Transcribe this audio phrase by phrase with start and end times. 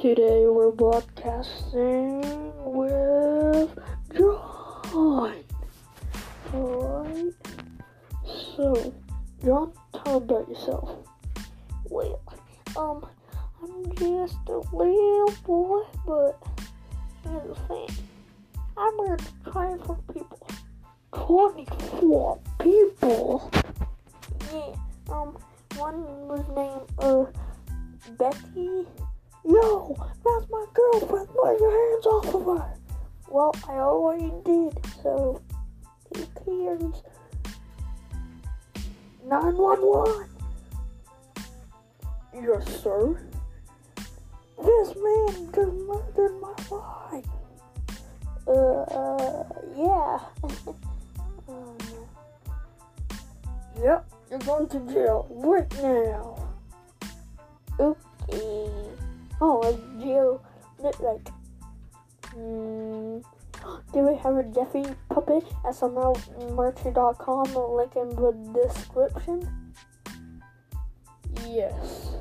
[0.00, 2.22] Today we're broadcasting
[2.64, 3.68] with
[4.16, 5.44] John.
[6.54, 7.34] Alright.
[8.56, 8.94] So,
[9.44, 11.06] John, tell about yourself.
[11.90, 12.18] Well,
[12.78, 13.06] um,
[13.62, 16.42] I'm just a little boy, but
[17.24, 17.88] here's the thing.
[18.78, 20.48] I'm to train for people.
[21.12, 23.50] 24 people?
[24.50, 24.74] Yeah,
[25.14, 25.36] um,
[25.76, 27.26] one was named, uh,
[28.16, 28.86] Betty.
[29.44, 31.28] Yo, that's my girlfriend.
[31.28, 32.74] Put your hands off of her.
[33.28, 35.40] Well, I already did, so
[36.14, 37.02] who cares?
[39.24, 40.28] 911.
[42.34, 43.20] Yes, sir.
[44.62, 47.24] This man just murdered my wife.
[48.46, 49.44] Uh, uh
[49.76, 50.18] yeah.
[51.48, 51.78] um,
[53.82, 56.49] Yep, you're going to jail right now.
[61.00, 61.28] Like,
[62.32, 63.18] hmm.
[63.92, 65.74] Do we have a Jeffy puppet at?
[67.76, 69.72] Link in the description.
[71.46, 72.12] Yes.